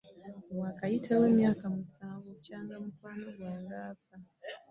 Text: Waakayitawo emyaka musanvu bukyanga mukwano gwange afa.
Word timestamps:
Waakayitawo 0.61 1.23
emyaka 1.31 1.65
musanvu 1.75 2.25
bukyanga 2.35 2.73
mukwano 2.83 3.27
gwange 3.37 3.73
afa. 3.89 4.15